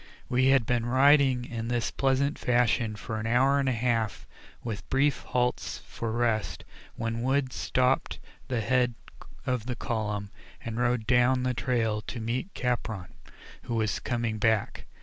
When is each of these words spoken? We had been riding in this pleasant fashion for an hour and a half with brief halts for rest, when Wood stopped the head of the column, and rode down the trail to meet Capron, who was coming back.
We 0.29 0.47
had 0.47 0.65
been 0.65 0.87
riding 0.87 1.45
in 1.45 1.67
this 1.67 1.91
pleasant 1.91 2.39
fashion 2.39 2.95
for 2.95 3.19
an 3.19 3.27
hour 3.27 3.59
and 3.59 3.69
a 3.69 3.71
half 3.71 4.25
with 4.63 4.89
brief 4.89 5.21
halts 5.21 5.77
for 5.85 6.11
rest, 6.11 6.63
when 6.95 7.21
Wood 7.21 7.53
stopped 7.53 8.17
the 8.47 8.61
head 8.61 8.95
of 9.45 9.67
the 9.67 9.75
column, 9.75 10.31
and 10.65 10.77
rode 10.79 11.05
down 11.05 11.43
the 11.43 11.53
trail 11.53 12.01
to 12.01 12.19
meet 12.19 12.51
Capron, 12.55 13.13
who 13.65 13.75
was 13.75 13.99
coming 13.99 14.39
back. 14.39 14.87